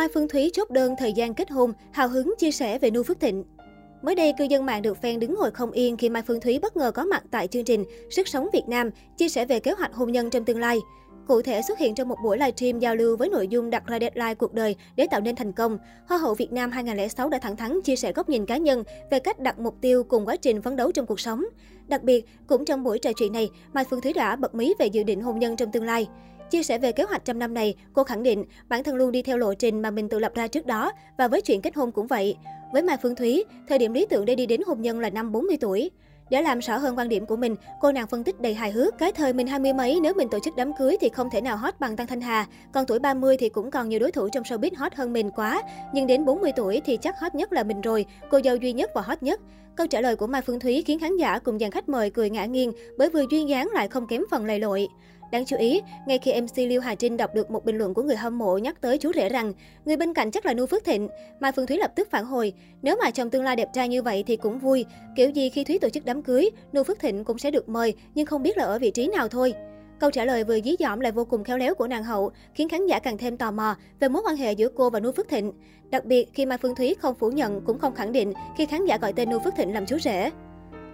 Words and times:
Mai 0.00 0.08
Phương 0.14 0.28
Thúy 0.28 0.50
chốt 0.52 0.70
đơn 0.70 0.94
thời 0.98 1.12
gian 1.12 1.34
kết 1.34 1.50
hôn, 1.50 1.72
hào 1.92 2.08
hứng 2.08 2.34
chia 2.38 2.50
sẻ 2.50 2.78
về 2.78 2.90
Nu 2.90 3.02
Phước 3.02 3.20
Thịnh. 3.20 3.44
Mới 4.02 4.14
đây, 4.14 4.32
cư 4.38 4.44
dân 4.44 4.66
mạng 4.66 4.82
được 4.82 4.96
fan 5.02 5.18
đứng 5.18 5.34
ngồi 5.34 5.50
không 5.50 5.70
yên 5.70 5.96
khi 5.96 6.08
Mai 6.08 6.22
Phương 6.22 6.40
Thúy 6.40 6.58
bất 6.58 6.76
ngờ 6.76 6.90
có 6.90 7.04
mặt 7.04 7.24
tại 7.30 7.46
chương 7.46 7.64
trình 7.64 7.84
Sức 8.10 8.28
sống 8.28 8.48
Việt 8.52 8.62
Nam, 8.68 8.90
chia 9.16 9.28
sẻ 9.28 9.44
về 9.44 9.60
kế 9.60 9.72
hoạch 9.72 9.94
hôn 9.94 10.12
nhân 10.12 10.30
trong 10.30 10.44
tương 10.44 10.60
lai. 10.60 10.78
Cụ 11.28 11.42
thể 11.42 11.62
xuất 11.62 11.78
hiện 11.78 11.94
trong 11.94 12.08
một 12.08 12.16
buổi 12.24 12.38
livestream 12.38 12.78
giao 12.78 12.96
lưu 12.96 13.16
với 13.16 13.28
nội 13.28 13.48
dung 13.48 13.70
đặt 13.70 13.86
ra 13.86 13.98
deadline 14.00 14.34
cuộc 14.34 14.54
đời 14.54 14.76
để 14.96 15.06
tạo 15.10 15.20
nên 15.20 15.36
thành 15.36 15.52
công. 15.52 15.78
Hoa 16.06 16.18
hậu 16.18 16.34
Việt 16.34 16.52
Nam 16.52 16.70
2006 16.70 17.28
đã 17.28 17.38
thẳng 17.38 17.56
thắn 17.56 17.82
chia 17.82 17.96
sẻ 17.96 18.12
góc 18.12 18.28
nhìn 18.28 18.46
cá 18.46 18.56
nhân 18.56 18.84
về 19.10 19.18
cách 19.18 19.40
đặt 19.40 19.58
mục 19.58 19.74
tiêu 19.80 20.04
cùng 20.04 20.26
quá 20.26 20.36
trình 20.36 20.62
phấn 20.62 20.76
đấu 20.76 20.92
trong 20.92 21.06
cuộc 21.06 21.20
sống. 21.20 21.44
Đặc 21.88 22.02
biệt, 22.02 22.24
cũng 22.46 22.64
trong 22.64 22.82
buổi 22.82 22.98
trò 22.98 23.12
chuyện 23.12 23.32
này, 23.32 23.48
Mai 23.72 23.84
Phương 23.90 24.00
Thúy 24.00 24.12
đã 24.12 24.36
bật 24.36 24.54
mí 24.54 24.74
về 24.78 24.86
dự 24.86 25.02
định 25.02 25.20
hôn 25.20 25.38
nhân 25.38 25.56
trong 25.56 25.72
tương 25.72 25.84
lai. 25.84 26.08
Chia 26.50 26.62
sẻ 26.62 26.78
về 26.78 26.92
kế 26.92 27.04
hoạch 27.04 27.24
trăm 27.24 27.38
năm 27.38 27.54
này, 27.54 27.74
cô 27.92 28.04
khẳng 28.04 28.22
định 28.22 28.44
bản 28.68 28.84
thân 28.84 28.94
luôn 28.94 29.12
đi 29.12 29.22
theo 29.22 29.38
lộ 29.38 29.54
trình 29.54 29.82
mà 29.82 29.90
mình 29.90 30.08
tự 30.08 30.18
lập 30.18 30.34
ra 30.34 30.46
trước 30.46 30.66
đó 30.66 30.92
và 31.18 31.28
với 31.28 31.40
chuyện 31.40 31.60
kết 31.62 31.74
hôn 31.74 31.92
cũng 31.92 32.06
vậy. 32.06 32.36
Với 32.72 32.82
Mai 32.82 32.96
Phương 33.02 33.14
Thúy, 33.14 33.44
thời 33.68 33.78
điểm 33.78 33.92
lý 33.92 34.06
tưởng 34.10 34.24
để 34.24 34.34
đi 34.34 34.46
đến 34.46 34.60
hôn 34.66 34.82
nhân 34.82 35.00
là 35.00 35.10
năm 35.10 35.32
40 35.32 35.56
tuổi. 35.60 35.90
Để 36.30 36.42
làm 36.42 36.58
rõ 36.58 36.76
hơn 36.76 36.98
quan 36.98 37.08
điểm 37.08 37.26
của 37.26 37.36
mình, 37.36 37.56
cô 37.80 37.92
nàng 37.92 38.06
phân 38.06 38.24
tích 38.24 38.40
đầy 38.40 38.54
hài 38.54 38.72
hước. 38.72 38.98
Cái 38.98 39.12
thời 39.12 39.32
mình 39.32 39.46
hai 39.46 39.58
mươi 39.58 39.72
mấy 39.72 40.00
nếu 40.02 40.14
mình 40.14 40.28
tổ 40.28 40.38
chức 40.44 40.56
đám 40.56 40.72
cưới 40.78 40.96
thì 41.00 41.08
không 41.08 41.30
thể 41.30 41.40
nào 41.40 41.56
hot 41.56 41.74
bằng 41.80 41.96
Tăng 41.96 42.06
Thanh 42.06 42.20
Hà. 42.20 42.46
Còn 42.72 42.86
tuổi 42.86 42.98
30 42.98 43.36
thì 43.36 43.48
cũng 43.48 43.70
còn 43.70 43.88
nhiều 43.88 44.00
đối 44.00 44.12
thủ 44.12 44.28
trong 44.28 44.42
showbiz 44.42 44.70
hot 44.76 44.94
hơn 44.94 45.12
mình 45.12 45.30
quá. 45.30 45.62
Nhưng 45.94 46.06
đến 46.06 46.24
40 46.24 46.52
tuổi 46.56 46.80
thì 46.84 46.96
chắc 46.96 47.20
hot 47.20 47.34
nhất 47.34 47.52
là 47.52 47.62
mình 47.62 47.80
rồi, 47.80 48.06
cô 48.30 48.40
dâu 48.44 48.56
duy 48.56 48.72
nhất 48.72 48.90
và 48.94 49.02
hot 49.02 49.22
nhất. 49.22 49.40
Câu 49.76 49.86
trả 49.86 50.00
lời 50.00 50.16
của 50.16 50.26
Mai 50.26 50.42
Phương 50.42 50.60
Thúy 50.60 50.82
khiến 50.86 50.98
khán 50.98 51.16
giả 51.16 51.38
cùng 51.38 51.58
dàn 51.58 51.70
khách 51.70 51.88
mời 51.88 52.10
cười 52.10 52.30
ngã 52.30 52.44
nghiêng 52.44 52.72
bởi 52.98 53.08
vừa 53.08 53.24
duyên 53.30 53.48
dáng 53.48 53.68
lại 53.72 53.88
không 53.88 54.06
kém 54.06 54.22
phần 54.30 54.44
lầy 54.44 54.58
lội. 54.58 54.88
Đáng 55.30 55.44
chú 55.44 55.56
ý, 55.56 55.82
ngay 56.06 56.18
khi 56.18 56.40
MC 56.40 56.56
Liêu 56.56 56.80
Hà 56.80 56.94
Trinh 56.94 57.16
đọc 57.16 57.34
được 57.34 57.50
một 57.50 57.64
bình 57.64 57.78
luận 57.78 57.94
của 57.94 58.02
người 58.02 58.16
hâm 58.16 58.38
mộ 58.38 58.58
nhắc 58.58 58.80
tới 58.80 58.98
chú 58.98 59.12
rể 59.14 59.28
rằng 59.28 59.52
người 59.84 59.96
bên 59.96 60.14
cạnh 60.14 60.30
chắc 60.30 60.46
là 60.46 60.54
Nu 60.54 60.66
Phước 60.66 60.84
Thịnh, 60.84 61.08
Mai 61.40 61.52
Phương 61.52 61.66
Thúy 61.66 61.76
lập 61.76 61.92
tức 61.96 62.10
phản 62.10 62.24
hồi, 62.24 62.52
nếu 62.82 62.96
mà 63.02 63.10
trong 63.10 63.30
tương 63.30 63.44
lai 63.44 63.56
đẹp 63.56 63.68
trai 63.72 63.88
như 63.88 64.02
vậy 64.02 64.24
thì 64.26 64.36
cũng 64.36 64.58
vui, 64.58 64.84
kiểu 65.16 65.30
gì 65.30 65.50
khi 65.50 65.64
Thúy 65.64 65.78
tổ 65.78 65.88
chức 65.88 66.04
đám 66.04 66.22
cưới, 66.22 66.50
Nu 66.72 66.82
Phước 66.82 66.98
Thịnh 66.98 67.24
cũng 67.24 67.38
sẽ 67.38 67.50
được 67.50 67.68
mời, 67.68 67.94
nhưng 68.14 68.26
không 68.26 68.42
biết 68.42 68.56
là 68.56 68.64
ở 68.64 68.78
vị 68.78 68.90
trí 68.90 69.06
nào 69.06 69.28
thôi. 69.28 69.54
Câu 70.00 70.10
trả 70.10 70.24
lời 70.24 70.44
vừa 70.44 70.60
dí 70.60 70.76
dỏm 70.78 71.00
lại 71.00 71.12
vô 71.12 71.24
cùng 71.24 71.44
khéo 71.44 71.58
léo 71.58 71.74
của 71.74 71.86
nàng 71.86 72.04
hậu, 72.04 72.30
khiến 72.54 72.68
khán 72.68 72.86
giả 72.86 72.98
càng 72.98 73.18
thêm 73.18 73.36
tò 73.36 73.50
mò 73.50 73.76
về 74.00 74.08
mối 74.08 74.22
quan 74.26 74.36
hệ 74.36 74.52
giữa 74.52 74.68
cô 74.68 74.90
và 74.90 75.00
Nu 75.00 75.12
Phước 75.12 75.28
Thịnh. 75.28 75.52
Đặc 75.90 76.04
biệt 76.04 76.28
khi 76.34 76.46
Mai 76.46 76.58
Phương 76.58 76.74
Thúy 76.74 76.94
không 77.00 77.14
phủ 77.14 77.30
nhận 77.30 77.60
cũng 77.66 77.78
không 77.78 77.94
khẳng 77.94 78.12
định 78.12 78.32
khi 78.56 78.66
khán 78.66 78.84
giả 78.84 78.98
gọi 78.98 79.12
tên 79.12 79.30
Nu 79.30 79.38
Phước 79.38 79.54
Thịnh 79.56 79.74
làm 79.74 79.86
chú 79.86 79.98
rể. 79.98 80.30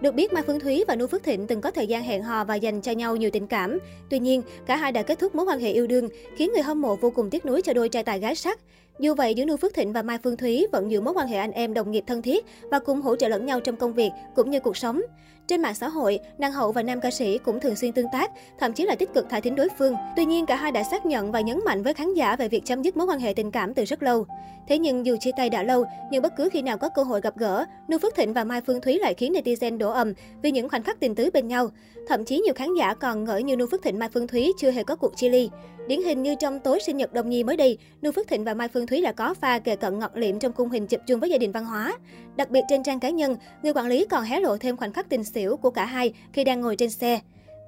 Được 0.00 0.14
biết, 0.14 0.32
Mai 0.32 0.42
Phương 0.46 0.60
Thúy 0.60 0.84
và 0.88 0.96
Nu 0.96 1.06
Phước 1.06 1.22
Thịnh 1.22 1.46
từng 1.46 1.60
có 1.60 1.70
thời 1.70 1.86
gian 1.86 2.04
hẹn 2.04 2.22
hò 2.22 2.44
và 2.44 2.54
dành 2.54 2.80
cho 2.80 2.92
nhau 2.92 3.16
nhiều 3.16 3.30
tình 3.32 3.46
cảm. 3.46 3.78
Tuy 4.10 4.18
nhiên, 4.18 4.42
cả 4.66 4.76
hai 4.76 4.92
đã 4.92 5.02
kết 5.02 5.18
thúc 5.18 5.34
mối 5.34 5.46
quan 5.46 5.60
hệ 5.60 5.72
yêu 5.72 5.86
đương, 5.86 6.08
khiến 6.36 6.52
người 6.52 6.62
hâm 6.62 6.82
mộ 6.82 6.96
vô 6.96 7.10
cùng 7.10 7.30
tiếc 7.30 7.46
nuối 7.46 7.62
cho 7.62 7.72
đôi 7.72 7.88
trai 7.88 8.02
tài 8.02 8.20
gái 8.20 8.34
sắc. 8.34 8.60
Dù 9.00 9.14
vậy, 9.14 9.34
giữa 9.34 9.44
Nu 9.44 9.56
Phước 9.56 9.74
Thịnh 9.74 9.92
và 9.92 10.02
Mai 10.02 10.18
Phương 10.18 10.36
Thúy 10.36 10.66
vẫn 10.72 10.90
giữ 10.90 11.00
mối 11.00 11.14
quan 11.14 11.28
hệ 11.28 11.38
anh 11.38 11.52
em 11.52 11.74
đồng 11.74 11.90
nghiệp 11.90 12.04
thân 12.06 12.22
thiết 12.22 12.44
và 12.70 12.78
cùng 12.78 13.00
hỗ 13.00 13.16
trợ 13.16 13.28
lẫn 13.28 13.46
nhau 13.46 13.60
trong 13.60 13.76
công 13.76 13.94
việc 13.94 14.10
cũng 14.34 14.50
như 14.50 14.60
cuộc 14.60 14.76
sống. 14.76 15.00
Trên 15.48 15.62
mạng 15.62 15.74
xã 15.74 15.88
hội, 15.88 16.18
nàng 16.38 16.52
hậu 16.52 16.72
và 16.72 16.82
nam 16.82 17.00
ca 17.00 17.10
sĩ 17.10 17.38
cũng 17.38 17.60
thường 17.60 17.76
xuyên 17.76 17.92
tương 17.92 18.06
tác, 18.12 18.30
thậm 18.58 18.72
chí 18.72 18.84
là 18.84 18.94
tích 18.94 19.14
cực 19.14 19.26
thả 19.30 19.40
thính 19.40 19.54
đối 19.54 19.68
phương. 19.78 19.94
Tuy 20.16 20.24
nhiên, 20.24 20.46
cả 20.46 20.56
hai 20.56 20.72
đã 20.72 20.82
xác 20.82 21.06
nhận 21.06 21.32
và 21.32 21.40
nhấn 21.40 21.60
mạnh 21.64 21.82
với 21.82 21.94
khán 21.94 22.14
giả 22.14 22.36
về 22.36 22.48
việc 22.48 22.64
chấm 22.64 22.82
dứt 22.82 22.96
mối 22.96 23.06
quan 23.06 23.20
hệ 23.20 23.32
tình 23.32 23.50
cảm 23.50 23.74
từ 23.74 23.84
rất 23.84 24.02
lâu. 24.02 24.26
Thế 24.68 24.78
nhưng 24.78 25.06
dù 25.06 25.16
chia 25.20 25.30
tay 25.36 25.50
đã 25.50 25.62
lâu, 25.62 25.84
nhưng 26.10 26.22
bất 26.22 26.36
cứ 26.36 26.48
khi 26.52 26.62
nào 26.62 26.78
có 26.78 26.88
cơ 26.88 27.02
hội 27.02 27.20
gặp 27.20 27.36
gỡ, 27.36 27.64
Nu 27.88 27.98
Phước 27.98 28.14
Thịnh 28.14 28.32
và 28.32 28.44
Mai 28.44 28.60
Phương 28.60 28.80
Thúy 28.80 28.98
lại 28.98 29.14
khiến 29.14 29.32
netizen 29.32 29.78
đổ 29.78 29.90
ầm 29.90 30.12
vì 30.42 30.50
những 30.50 30.68
khoảnh 30.68 30.82
khắc 30.82 31.00
tình 31.00 31.14
tứ 31.14 31.30
bên 31.34 31.48
nhau. 31.48 31.68
Thậm 32.08 32.24
chí 32.24 32.38
nhiều 32.38 32.54
khán 32.54 32.68
giả 32.78 32.94
còn 32.94 33.24
ngỡ 33.24 33.36
như 33.38 33.56
Nu 33.56 33.66
Phước 33.66 33.82
Thịnh 33.82 33.98
Mai 33.98 34.08
Phương 34.14 34.26
Thúy 34.26 34.52
chưa 34.58 34.70
hề 34.70 34.84
có 34.84 34.96
cuộc 34.96 35.16
chia 35.16 35.28
ly. 35.28 35.50
Điển 35.86 36.02
hình 36.02 36.22
như 36.22 36.34
trong 36.34 36.60
tối 36.60 36.80
sinh 36.80 36.96
nhật 36.96 37.12
đồng 37.12 37.30
nhi 37.30 37.44
mới 37.44 37.56
đây, 37.56 37.78
Nu 38.02 38.12
Phước 38.12 38.28
Thịnh 38.28 38.44
và 38.44 38.54
Mai 38.54 38.68
Phương 38.68 38.86
Thúy 38.86 39.00
đã 39.00 39.12
có 39.12 39.34
pha 39.34 39.58
kề 39.58 39.76
cận 39.76 39.98
ngọt 39.98 40.10
liệm 40.14 40.38
trong 40.38 40.52
khung 40.52 40.70
hình 40.70 40.86
chụp 40.86 41.00
chung 41.06 41.20
với 41.20 41.30
gia 41.30 41.38
đình 41.38 41.52
văn 41.52 41.64
hóa. 41.64 41.98
Đặc 42.36 42.50
biệt 42.50 42.60
trên 42.68 42.82
trang 42.82 43.00
cá 43.00 43.10
nhân, 43.10 43.36
người 43.62 43.72
quản 43.72 43.86
lý 43.86 44.06
còn 44.10 44.24
hé 44.24 44.40
lộ 44.40 44.56
thêm 44.56 44.76
khoảnh 44.76 44.92
khắc 44.92 45.08
tình 45.08 45.24
xỉu 45.24 45.56
của 45.56 45.70
cả 45.70 45.84
hai 45.84 46.12
khi 46.32 46.44
đang 46.44 46.60
ngồi 46.60 46.76
trên 46.76 46.90
xe. 46.90 47.20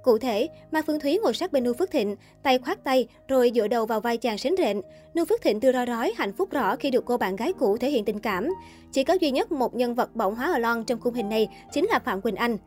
Cụ 0.02 0.18
thể, 0.18 0.48
Mai 0.70 0.82
Phương 0.82 1.00
Thúy 1.00 1.18
ngồi 1.22 1.34
sát 1.34 1.52
bên 1.52 1.64
Nu 1.64 1.72
Phước 1.72 1.90
Thịnh, 1.90 2.16
tay 2.42 2.58
khoát 2.58 2.84
tay, 2.84 3.08
rồi 3.28 3.52
dựa 3.54 3.68
đầu 3.68 3.86
vào 3.86 4.00
vai 4.00 4.16
chàng 4.16 4.38
sến 4.38 4.54
rện. 4.58 4.80
Nu 5.14 5.24
Phước 5.24 5.42
Thịnh 5.42 5.60
tươi 5.60 5.72
ro 5.72 5.86
rói, 5.86 6.12
hạnh 6.16 6.32
phúc 6.32 6.50
rõ 6.50 6.76
khi 6.76 6.90
được 6.90 7.04
cô 7.04 7.16
bạn 7.16 7.36
gái 7.36 7.52
cũ 7.52 7.76
thể 7.76 7.90
hiện 7.90 8.04
tình 8.04 8.18
cảm. 8.18 8.48
Chỉ 8.92 9.04
có 9.04 9.14
duy 9.20 9.30
nhất 9.30 9.52
một 9.52 9.74
nhân 9.74 9.94
vật 9.94 10.16
bỏng 10.16 10.34
hóa 10.34 10.52
ở 10.52 10.58
lon 10.58 10.84
trong 10.84 11.00
khung 11.00 11.14
hình 11.14 11.28
này 11.28 11.48
chính 11.72 11.86
là 11.86 11.98
Phạm 11.98 12.20
Quỳnh 12.20 12.36
Anh. 12.36 12.58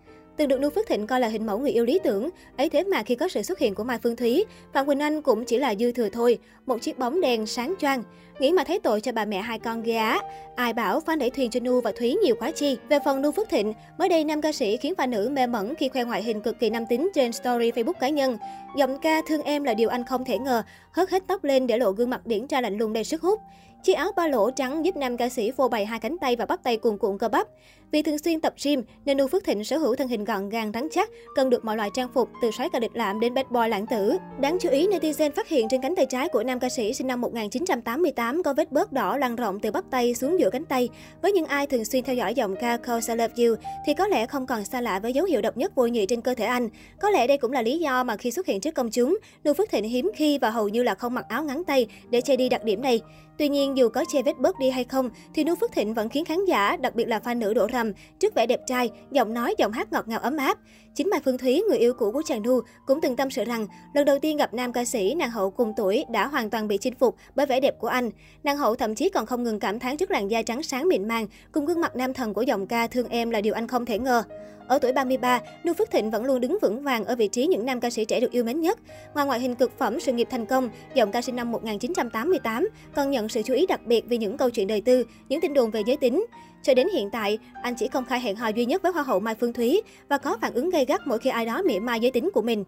Từng 0.42 0.48
được 0.48 0.60
Nu 0.60 0.70
Phước 0.70 0.88
Thịnh 0.88 1.08
coi 1.08 1.20
là 1.20 1.28
hình 1.28 1.46
mẫu 1.46 1.60
người 1.60 1.72
yêu 1.72 1.86
lý 1.86 2.00
tưởng, 2.04 2.30
ấy 2.58 2.70
thế 2.70 2.84
mà 2.84 3.04
khi 3.04 3.16
có 3.16 3.28
sự 3.28 3.42
xuất 3.42 3.60
hiện 3.60 3.76
của 3.76 3.84
Mai 3.84 3.98
Phương 4.04 4.16
Thúy, 4.16 4.46
Phạm 4.74 4.86
Quỳnh 4.86 5.00
Anh 5.00 5.22
cũng 5.22 5.46
chỉ 5.46 5.58
là 5.58 5.76
dư 5.76 5.92
thừa 5.92 6.10
thôi, 6.10 6.40
một 6.66 6.82
chiếc 6.82 7.00
bóng 7.00 7.22
đèn 7.22 7.46
sáng 7.46 7.74
choang. 7.80 8.04
Nghĩ 8.40 8.52
mà 8.52 8.64
thấy 8.64 8.80
tội 8.80 9.02
cho 9.02 9.12
bà 9.12 9.26
mẹ 9.26 9.42
hai 9.42 9.60
con 9.60 9.84
ghê 9.84 9.96
á. 9.96 10.22
Ai 10.56 10.74
bảo 10.74 11.00
fan 11.06 11.20
đẩy 11.20 11.30
thuyền 11.30 11.50
cho 11.50 11.60
Nu 11.60 11.82
và 11.82 11.92
Thúy 12.00 12.16
nhiều 12.24 12.36
quá 12.40 12.52
chi. 12.52 12.78
Về 12.90 13.00
phần 13.06 13.22
Nu 13.22 13.32
Phước 13.32 13.50
Thịnh, 13.50 13.74
mới 13.98 14.10
đây 14.10 14.24
nam 14.24 14.42
ca 14.42 14.52
sĩ 14.52 14.78
khiến 14.78 14.94
fan 14.98 15.10
nữ 15.10 15.30
mê 15.32 15.48
mẩn 15.48 15.76
khi 15.76 15.90
khoe 15.90 16.04
ngoại 16.04 16.24
hình 16.24 16.42
cực 16.42 16.60
kỳ 16.60 16.70
nam 16.70 16.86
tính 16.86 17.10
trên 17.16 17.32
story 17.32 17.72
Facebook 17.72 17.94
cá 17.94 18.10
nhân. 18.10 18.38
Giọng 18.78 18.98
ca 19.02 19.22
thương 19.28 19.42
em 19.42 19.64
là 19.64 19.74
điều 19.74 19.90
anh 19.90 20.06
không 20.06 20.26
thể 20.26 20.40
ngờ, 20.40 20.64
hớt 20.92 21.10
hết 21.10 21.24
tóc 21.28 21.44
lên 21.44 21.68
để 21.68 21.78
lộ 21.78 21.92
gương 21.92 22.10
mặt 22.10 22.26
điển 22.26 22.48
tra 22.48 22.62
lạnh 22.62 22.78
lùng 22.78 22.94
đầy 22.94 23.04
sức 23.04 23.22
hút. 23.22 23.40
Chiếc 23.84 23.94
áo 23.94 24.12
ba 24.16 24.28
lỗ 24.28 24.52
trắng 24.52 24.86
giúp 24.86 24.96
nam 24.96 25.18
ca 25.18 25.30
sĩ 25.30 25.52
phô 25.52 25.68
bày 25.68 25.86
hai 25.86 26.00
cánh 26.00 26.18
tay 26.22 26.36
và 26.36 26.46
bắp 26.46 26.64
tay 26.64 26.78
cuồn 26.78 26.98
cuộn 26.98 27.18
cơ 27.18 27.28
bắp. 27.30 27.48
Vì 27.92 28.02
thường 28.02 28.18
xuyên 28.18 28.42
tập 28.42 28.54
gym 28.64 28.84
nên 29.06 29.18
Nu 29.18 29.28
Phước 29.28 29.44
Thịnh 29.44 29.64
sở 29.64 29.78
hữu 29.78 29.96
thân 29.96 30.08
hình 30.08 30.24
gọn 30.24 30.50
gàng 30.50 30.72
rắn 30.74 30.88
chắc, 30.92 31.10
cần 31.36 31.50
được 31.50 31.66
mọi 31.66 31.78
loại 31.78 31.90
trang 31.94 32.08
phục 32.14 32.30
từ 32.42 32.52
sói 32.52 32.70
cà 32.70 32.80
địch 32.80 32.92
lạm 32.94 33.20
đến 33.20 33.34
bad 33.34 33.46
boy 33.50 33.68
lãng 33.68 33.86
tử. 33.88 34.18
Đáng 34.40 34.58
chú 34.62 34.70
ý, 34.70 34.88
netizen 34.88 35.32
phát 35.32 35.48
hiện 35.48 35.68
trên 35.70 35.82
cánh 35.82 35.96
tay 35.96 36.06
trái 36.06 36.28
của 36.28 36.44
nam 36.44 36.60
ca 36.60 36.70
sĩ 36.70 36.94
sinh 36.94 37.08
năm 37.08 37.22
1988 37.22 38.44
có 38.44 38.54
vết 38.54 38.72
bớt 38.72 38.92
đỏ 38.92 39.18
lan 39.18 39.36
rộng 39.36 39.60
từ 39.60 39.72
bắp 39.72 39.84
tay 39.92 40.14
xuống 40.14 40.40
giữa 40.40 40.50
cánh 40.50 40.66
tay. 40.66 40.90
Với 41.22 41.32
những 41.32 41.46
ai 41.46 41.68
thường 41.68 41.86
xuyên 41.86 42.04
theo 42.04 42.16
dõi 42.16 42.34
giọng 42.34 42.56
ca 42.56 42.78
Cause 42.78 43.14
I 43.14 43.18
Love 43.18 43.46
You 43.46 43.56
thì 43.86 43.94
có 43.94 44.08
lẽ 44.08 44.26
không 44.26 44.46
còn 44.46 44.66
xa 44.66 44.82
lạ 44.82 45.00
với 45.00 45.14
dấu 45.14 45.26
hiệu 45.26 45.42
độc 45.42 45.58
nhất 45.58 45.76
vô 45.76 45.88
nhị 45.88 46.06
trên 46.06 46.22
cơ 46.22 46.34
thể 46.34 46.46
anh. 46.46 46.70
Có 47.00 47.10
lẽ 47.10 47.28
đây 47.28 47.38
cũng 47.38 47.52
là 47.52 47.62
lý 47.62 47.80
do 47.80 48.04
mà 48.04 48.18
khi 48.18 48.32
xuất 48.32 48.48
hiện 48.48 48.60
trước 48.60 48.76
công 48.76 48.92
chúng, 48.92 49.18
Nu 49.44 49.54
Phước 49.54 49.70
Thịnh 49.70 49.84
hiếm 49.84 50.12
khi 50.16 50.38
và 50.38 50.50
hầu 50.50 50.70
như 50.70 50.84
là 50.84 50.96
không 50.96 51.14
mặc 51.14 51.26
áo 51.30 51.44
ngắn 51.44 51.64
tay 51.64 51.88
để 52.10 52.22
che 52.22 52.36
đi 52.36 52.50
đặc 52.50 52.64
điểm 52.64 52.82
này. 52.82 53.02
Tuy 53.38 53.50
nhiên, 53.50 53.71
dù 53.78 53.90
có 53.90 54.06
che 54.08 54.22
vết 54.24 54.40
bớt 54.40 54.60
đi 54.60 54.70
hay 54.70 54.84
không, 54.84 55.10
thì 55.34 55.44
Nu 55.44 55.56
Phước 55.56 55.72
Thịnh 55.72 55.94
vẫn 55.94 56.10
khiến 56.10 56.26
khán 56.26 56.46
giả, 56.46 56.78
đặc 56.78 56.96
biệt 56.96 57.08
là 57.08 57.20
fan 57.20 57.40
nữ 57.40 57.54
đổ 57.54 57.68
rầm, 57.74 57.92
trước 58.20 58.36
vẻ 58.36 58.46
đẹp 58.46 58.60
trai, 58.68 58.90
giọng 59.12 59.34
nói, 59.34 59.56
giọng 59.58 59.72
hát 59.72 59.92
ngọt 59.92 60.08
ngào 60.08 60.20
ấm 60.20 60.38
áp. 60.38 60.58
Chính 60.96 61.10
Mai 61.10 61.20
Phương 61.26 61.38
Thúy, 61.38 61.64
người 61.70 61.78
yêu 61.78 61.94
cũ 61.94 62.12
của 62.12 62.22
chàng 62.26 62.42
Nu, 62.42 62.62
cũng 62.86 63.02
từng 63.02 63.16
tâm 63.16 63.30
sự 63.30 63.44
rằng 63.44 63.68
lần 63.94 64.06
đầu 64.06 64.20
tiên 64.20 64.38
gặp 64.38 64.54
nam 64.54 64.74
ca 64.74 64.86
sĩ, 64.86 65.16
nàng 65.16 65.32
hậu 65.32 65.52
cùng 65.52 65.74
tuổi 65.78 66.06
đã 66.10 66.28
hoàn 66.28 66.50
toàn 66.50 66.68
bị 66.68 66.78
chinh 66.78 66.96
phục 66.96 67.16
bởi 67.36 67.46
vẻ 67.46 67.60
đẹp 67.60 67.80
của 67.80 67.88
anh. 67.88 68.10
Nàng 68.44 68.58
hậu 68.58 68.76
thậm 68.76 68.96
chí 68.96 69.10
còn 69.10 69.26
không 69.26 69.44
ngừng 69.44 69.60
cảm 69.60 69.80
thán 69.80 69.98
trước 69.98 70.12
làn 70.12 70.32
da 70.32 70.42
trắng 70.42 70.64
sáng 70.64 70.88
mịn 70.88 71.08
màng, 71.08 71.28
cùng 71.52 71.66
gương 71.66 71.82
mặt 71.82 71.96
nam 71.96 72.14
thần 72.14 72.34
của 72.34 72.42
giọng 72.42 72.68
ca 72.68 72.88
Thương 72.88 73.10
Em 73.10 73.30
là 73.30 73.42
điều 73.42 73.54
anh 73.54 73.68
không 73.68 73.86
thể 73.86 74.00
ngờ. 74.00 74.24
Ở 74.72 74.80
tuổi 74.80 74.92
33, 74.92 75.40
Nu 75.64 75.74
Phước 75.74 75.92
Thịnh 75.92 76.12
vẫn 76.12 76.26
luôn 76.26 76.42
đứng 76.42 76.58
vững 76.62 76.84
vàng 76.84 77.06
ở 77.06 77.16
vị 77.16 77.28
trí 77.28 77.48
những 77.48 77.66
nam 77.66 77.80
ca 77.80 77.90
sĩ 77.90 78.06
trẻ 78.06 78.20
được 78.20 78.32
yêu 78.32 78.44
mến 78.44 78.62
nhất. 78.62 78.80
Ngoài 79.14 79.26
ngoại 79.26 79.40
hình 79.40 79.56
cực 79.56 79.78
phẩm, 79.78 80.00
sự 80.00 80.14
nghiệp 80.14 80.28
thành 80.32 80.46
công, 80.46 80.70
giọng 80.94 81.12
ca 81.12 81.22
sinh 81.22 81.36
năm 81.36 81.52
1988 81.52 82.70
còn 82.96 83.12
nhận 83.12 83.30
sự 83.30 83.42
chú 83.42 83.54
ý 83.54 83.66
đặc 83.66 83.86
biệt 83.86 84.06
vì 84.08 84.18
những 84.18 84.38
câu 84.38 84.50
chuyện 84.50 84.68
đời 84.68 84.82
tư, 84.82 85.06
những 85.30 85.42
tin 85.42 85.54
đồn 85.54 85.72
về 85.72 85.82
giới 85.86 85.98
tính. 85.98 86.26
Cho 86.64 86.74
đến 86.74 86.88
hiện 86.94 87.10
tại, 87.12 87.38
anh 87.64 87.76
chỉ 87.76 87.88
công 87.88 88.06
khai 88.06 88.20
hẹn 88.20 88.36
hò 88.36 88.48
duy 88.48 88.66
nhất 88.66 88.82
với 88.82 88.92
Hoa 88.92 89.04
hậu 89.04 89.20
Mai 89.20 89.36
Phương 89.36 89.54
Thúy 89.54 89.82
và 90.10 90.18
có 90.18 90.38
phản 90.42 90.54
ứng 90.54 90.70
gay 90.70 90.86
gắt 90.86 91.02
mỗi 91.06 91.20
khi 91.20 91.30
ai 91.30 91.46
đó 91.46 91.62
mỉa 91.62 91.80
mai 91.80 92.00
giới 92.00 92.12
tính 92.12 92.30
của 92.34 92.42
mình. 92.42 92.64